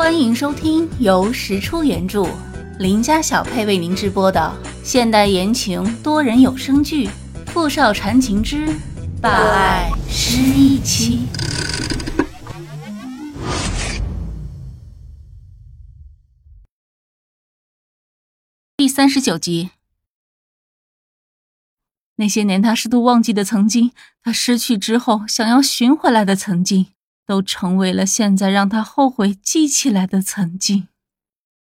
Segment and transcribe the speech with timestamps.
[0.00, 2.26] 欢迎收听由石出原著、
[2.78, 4.50] 林家小配为您直播的
[4.82, 7.06] 现代言情多人有声剧
[7.48, 8.66] 《富少缠情之
[9.20, 11.26] 霸爱失忆妻》
[18.78, 19.68] 第三十九集。
[22.16, 23.92] 那些年他试图忘记的曾经，
[24.22, 26.86] 他失去之后想要寻回来的曾经。
[27.30, 30.88] 都成为了现在让他后悔记起来的曾经，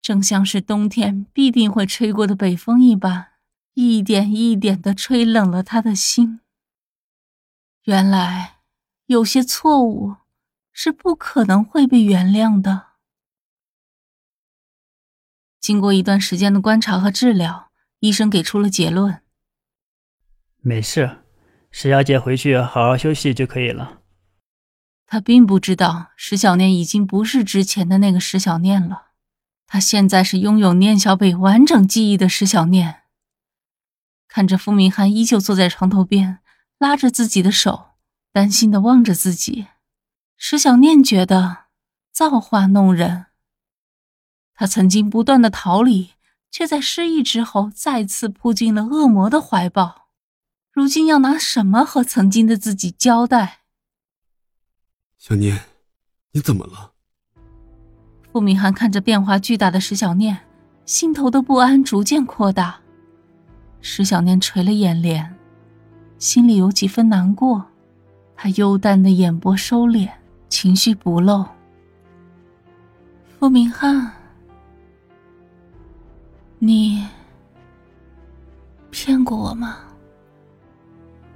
[0.00, 3.32] 正像是冬天必定会吹过的北风一般，
[3.74, 6.38] 一点一点的吹冷了他的心。
[7.82, 8.58] 原来，
[9.06, 10.14] 有些错误
[10.72, 12.90] 是不可能会被原谅的。
[15.60, 19.20] 经过一段时间的观察和治疗，医生给出了结论：
[20.58, 21.24] 没事，
[21.72, 24.02] 石小姐回去好好休息就可以了。
[25.06, 29.10] 他并不知道石小念已经不是之前的那个石小念了，
[29.66, 33.02] 他现在是拥有念小北完整记忆的石小念。
[34.28, 36.40] 看着傅明翰依旧坐在床头边，
[36.78, 37.90] 拉着自己的手，
[38.32, 39.68] 担心的望着自己，
[40.36, 41.66] 石小念觉得
[42.12, 43.26] 造化弄人。
[44.54, 46.14] 他曾经不断的逃离，
[46.50, 50.08] 却在失忆之后再次扑进了恶魔的怀抱，
[50.72, 53.60] 如今要拿什么和曾经的自己交代？
[55.28, 55.60] 小念，
[56.30, 56.92] 你怎么了？
[58.30, 60.38] 傅明翰看着变化巨大的石小念，
[60.84, 62.78] 心头的不安逐渐扩大。
[63.80, 65.34] 石小念垂了眼帘，
[66.20, 67.66] 心里有几分难过。
[68.36, 70.08] 他幽淡的眼波收敛，
[70.48, 71.44] 情绪不露。
[73.40, 74.12] 傅明翰，
[76.60, 77.04] 你
[78.92, 79.78] 骗过我吗？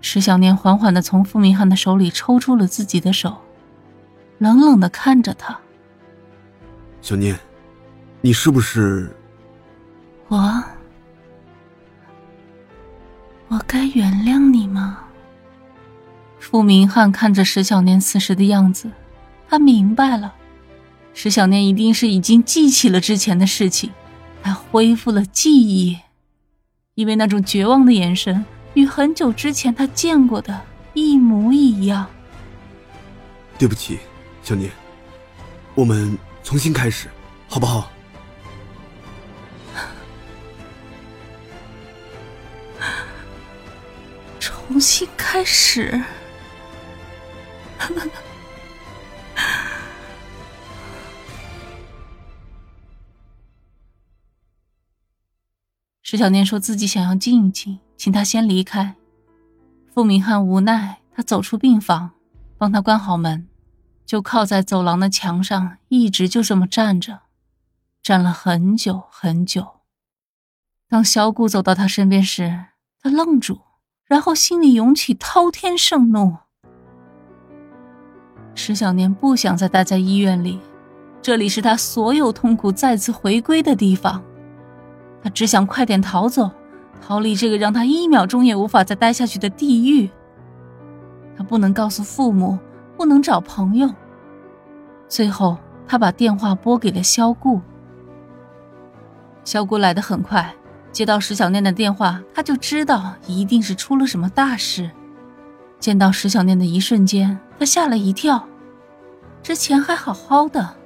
[0.00, 3.36] 石小念缓缓的从傅明翰的手里抽出了自己的手。
[4.40, 5.54] 冷冷的看着他，
[7.02, 7.38] 小念，
[8.22, 9.14] 你是不是？
[10.28, 10.64] 我，
[13.48, 15.00] 我该原谅你吗？
[16.38, 18.90] 傅明翰看着石小念此时的样子，
[19.46, 20.34] 他明白了，
[21.12, 23.90] 石小念一定是已经记起了之前的事情，
[24.42, 25.98] 他恢复了记忆，
[26.94, 28.42] 因为那种绝望的眼神
[28.72, 30.62] 与很久之前他见过的
[30.94, 32.06] 一模一样。
[33.58, 33.98] 对不起。
[34.42, 34.70] 小念，
[35.74, 37.08] 我们重新开始，
[37.48, 37.90] 好不好？
[44.40, 46.02] 重新开始。
[56.02, 58.96] 石小念说自己想要静一静，请他先离开。
[59.94, 62.10] 傅明翰无奈，他走出病房，
[62.58, 63.46] 帮他关好门。
[64.10, 67.20] 就靠在走廊的墙上，一直就这么站着，
[68.02, 69.64] 站了很久很久。
[70.88, 72.64] 当小谷走到他身边时，
[73.00, 73.60] 他愣住，
[74.06, 76.38] 然后心里涌起滔天盛怒。
[78.56, 80.58] 石小年不想再待在医院里，
[81.22, 84.20] 这里是他所有痛苦再次回归的地方，
[85.22, 86.50] 他只想快点逃走，
[87.00, 90.10] 逃离这个让他一秒钟也无法再待下去的地狱。
[91.36, 92.58] 他不能告诉父母。
[93.00, 93.88] 不能找朋友。
[95.08, 95.56] 最后，
[95.88, 97.58] 他把电话拨给了萧顾。
[99.42, 100.54] 萧顾来的很快，
[100.92, 104.90] 接到石小念的电话，他就知道一定是出了什么大事。
[105.78, 108.46] 见到石小念的一瞬间，他吓了一跳。
[109.42, 110.76] 之前还好好的，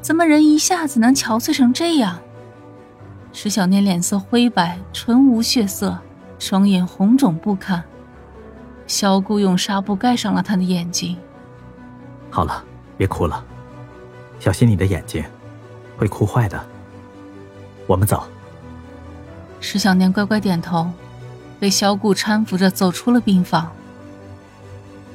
[0.00, 2.18] 怎么人一下子能憔悴成这样？
[3.32, 5.96] 石小念脸色灰白，唇无血色，
[6.40, 7.80] 双眼红肿不堪。
[8.88, 11.16] 萧顾用纱布盖上了他的眼睛。
[12.34, 12.64] 好了，
[12.96, 13.44] 别哭了，
[14.40, 15.22] 小心你的眼睛，
[15.98, 16.58] 会哭坏的。
[17.86, 18.24] 我们走。
[19.60, 20.90] 石小念乖乖点头，
[21.60, 23.70] 被萧顾搀扶着走出了病房。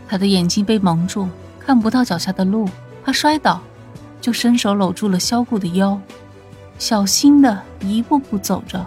[0.08, 1.28] 他的眼睛被蒙住，
[1.60, 2.70] 看不到脚下的路，
[3.04, 3.60] 怕摔倒，
[4.22, 6.00] 就伸手搂住了萧顾的腰，
[6.78, 8.86] 小心的一步步走着。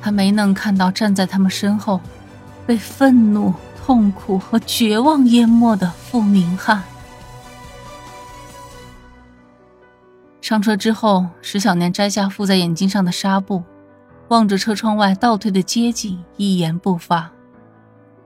[0.00, 2.00] 他没能看到站在他们身后，
[2.66, 3.52] 被愤怒、
[3.84, 6.82] 痛苦和绝望淹没的傅明翰。
[10.52, 13.62] 上车之后，石小念摘下附在眼睛上的纱布，
[14.28, 17.32] 望着车窗外倒退的街景，一言不发。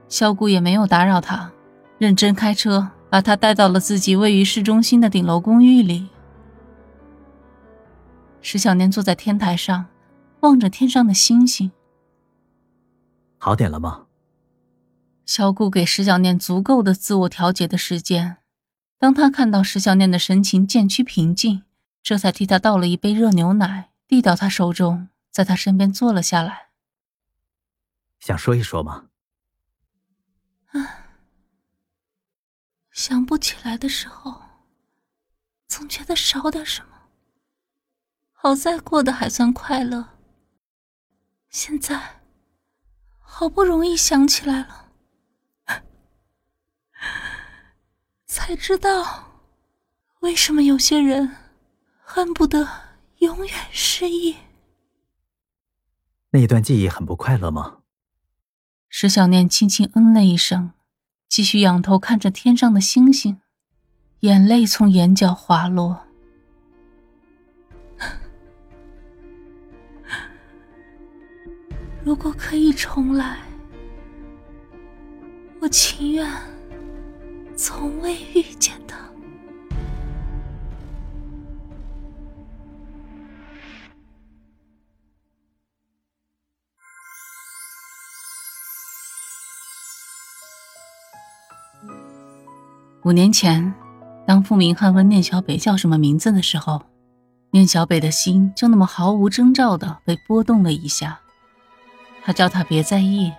[0.09, 1.49] 萧顾也没有打扰他，
[1.97, 6.09] 认真开车，把他带到了自己位于市中心的顶楼公寓里。
[8.41, 9.85] 石小念坐在天台上，
[10.41, 11.71] 望着天上的星星。
[13.37, 14.03] 好点了吗？
[15.25, 18.35] 萧顾给石小念足够的自我调节的时间。
[18.99, 21.63] 当他看到石小念的神情渐趋平静。
[22.07, 26.69] 这才替他倒了一杯热牛奶，递到他手中，在他身边坐了下来。
[28.17, 29.09] 想说一说吗？
[30.67, 31.03] 啊，
[32.91, 34.41] 想不起来的时候，
[35.67, 37.09] 总觉得少点什么。
[38.31, 40.17] 好在过得还算快乐。
[41.49, 42.21] 现在，
[43.19, 44.93] 好不容易想起来了，
[48.25, 49.41] 才知道
[50.21, 51.35] 为什么有些人
[52.17, 52.67] 恨不得
[53.19, 54.37] 永远失忆。
[56.31, 57.77] 那一段记忆很不快乐吗？
[58.89, 60.71] 石小念轻轻嗯了一声，
[61.29, 63.39] 继续仰头看着天上的星星，
[64.21, 66.07] 眼泪从眼角滑落。
[72.03, 73.37] 如果可以重来，
[75.61, 76.27] 我情愿
[77.55, 79.06] 从未遇见他。
[93.07, 93.73] 五年前，
[94.25, 96.81] 当傅明翰问念小北叫什么名字的时候，
[97.51, 101.17] 念小北的心就那么毫无征兆的被波动了一下。
[102.21, 103.31] 他叫他别在意，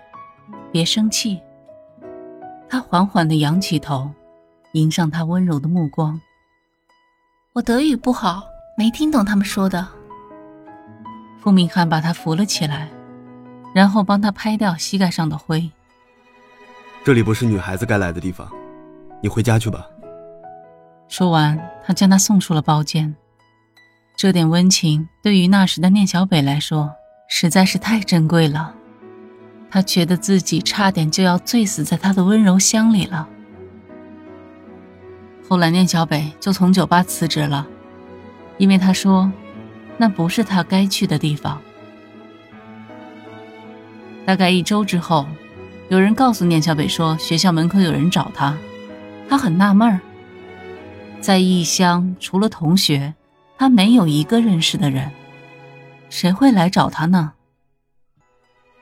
[0.72, 1.38] 别生气。
[2.66, 4.10] 他缓缓的仰起头，
[4.72, 6.18] 迎上他温柔的目光。
[7.52, 8.44] 我德语不好，
[8.78, 9.86] 没听懂他们说的。
[11.38, 12.88] 傅明翰把他扶了起来，
[13.74, 15.70] 然后帮他拍掉膝盖上的灰。
[17.04, 18.50] 这里不是女孩子该来的地方，
[19.20, 19.86] 你回家去吧。
[21.08, 23.14] 说完，他将他送出了包间。
[24.16, 26.90] 这点温情对于那时的念小北来说
[27.28, 28.74] 实在是太珍贵了。
[29.70, 33.28] 他觉得自己差点就要醉死在他的温柔乡里了。
[35.48, 37.66] 后来，念小北就从酒吧辞职了，
[38.56, 39.30] 因为他说，
[39.96, 41.60] 那不是他该去的地方。
[44.26, 45.26] 大概一周之后，
[45.88, 48.56] 有人告诉念小北说，学校门口有人找他。
[49.28, 50.00] 他很纳闷儿，
[51.20, 53.14] 在异乡除了同学，
[53.58, 55.10] 他没有一个认识的人，
[56.08, 57.34] 谁会来找他呢？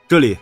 [0.07, 0.37] 这里。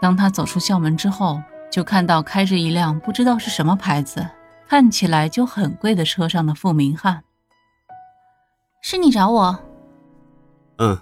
[0.00, 4.26] 当他走出校门之后，就看到开着一辆不知道是什么牌子、
[4.68, 7.22] 看起来就很贵的车上的付明翰。
[8.82, 9.58] 是你找我？
[10.78, 10.98] 嗯，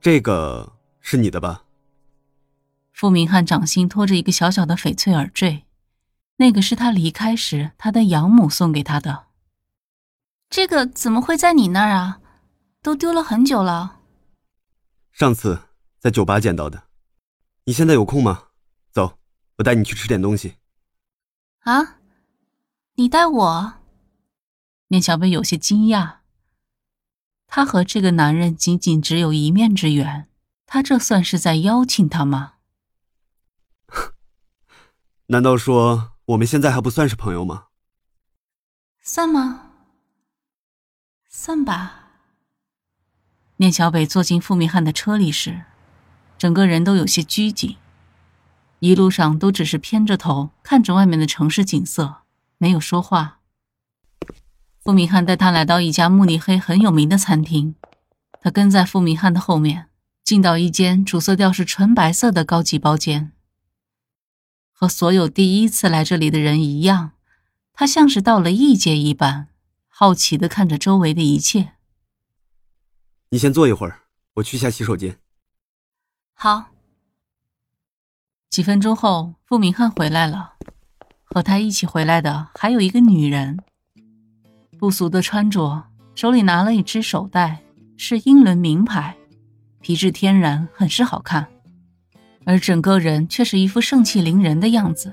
[0.00, 1.62] 这个是你的吧？
[2.92, 5.64] 付明翰掌心托着一个小小的翡翠耳坠，
[6.38, 9.26] 那个是他离开时他的养母送给他的。
[10.50, 12.20] 这个怎么会在你那儿啊？
[12.80, 14.00] 都丢了很久了。
[15.12, 15.60] 上次
[15.98, 16.84] 在酒吧捡到的。
[17.64, 18.44] 你现在有空吗？
[18.92, 19.18] 走，
[19.56, 20.54] 我带你去吃点东西。
[21.64, 21.98] 啊，
[22.94, 23.74] 你带我？
[24.88, 26.18] 念小贝有些惊讶。
[27.46, 30.28] 他和这个男人仅仅只有一面之缘，
[30.66, 32.54] 他这算是在邀请他吗？
[35.26, 37.68] 难道说我们现在还不算是朋友吗？
[39.02, 39.70] 算吗？
[41.26, 42.10] 算吧。
[43.56, 45.62] 聂小北坐进傅明翰的车里时。
[46.36, 47.76] 整个人都有些拘谨，
[48.78, 52.18] 一路上都只是偏着头看着外面的城市景色，
[52.58, 53.40] 没有说话。
[54.84, 57.74] 傅明翰带他来到一家慕尼黑很有名的餐厅，
[58.40, 59.88] 他跟在傅明翰的后面，
[60.22, 63.32] 进到一间主色调是纯白色的高级包间。
[64.80, 67.10] 和所有第一次来这里的人一样，
[67.72, 69.48] 他像是到了异界一般，
[69.88, 71.72] 好奇的看着周围的一切。
[73.30, 74.02] 你先坐一会儿，
[74.34, 75.18] 我去下洗手间。
[76.32, 76.66] 好。
[78.50, 80.52] 几分钟后，傅明翰回来了，
[81.24, 83.58] 和他一起回来的还有一个女人，
[84.78, 87.64] 不俗的穿着，手里拿了一只手袋，
[87.96, 89.16] 是英伦名牌，
[89.80, 91.48] 皮质天然，很是好看，
[92.48, 95.12] 而整个人却是一副盛气凌人的样子，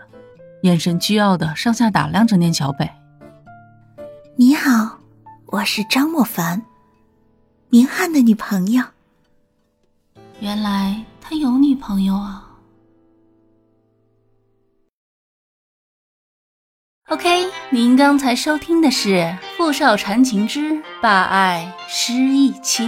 [0.62, 2.90] 眼神倨傲的上下打量着念小北。
[4.38, 4.98] 你好，
[5.48, 6.64] 我是张莫凡，
[7.68, 8.82] 明翰的女朋友。
[10.40, 11.04] 原来。
[11.28, 12.48] 他有女朋友啊。
[17.08, 19.10] OK，您刚才收听的是
[19.58, 22.84] 《傅少缠情之霸爱失忆妻》。